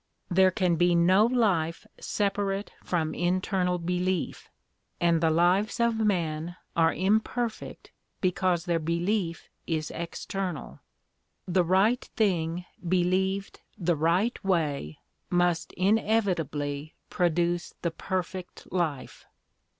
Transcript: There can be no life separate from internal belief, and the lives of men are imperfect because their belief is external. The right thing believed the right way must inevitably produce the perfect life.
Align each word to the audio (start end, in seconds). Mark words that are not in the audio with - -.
There 0.31 0.49
can 0.49 0.77
be 0.77 0.95
no 0.95 1.27
life 1.27 1.85
separate 1.99 2.71
from 2.83 3.13
internal 3.13 3.77
belief, 3.77 4.49
and 4.99 5.21
the 5.21 5.29
lives 5.29 5.79
of 5.79 5.99
men 5.99 6.55
are 6.75 6.91
imperfect 6.91 7.91
because 8.19 8.65
their 8.65 8.79
belief 8.79 9.47
is 9.67 9.91
external. 9.91 10.79
The 11.47 11.63
right 11.63 12.03
thing 12.15 12.65
believed 12.89 13.59
the 13.77 13.95
right 13.95 14.43
way 14.43 14.97
must 15.29 15.71
inevitably 15.73 16.95
produce 17.11 17.75
the 17.83 17.91
perfect 17.91 18.71
life. 18.71 19.27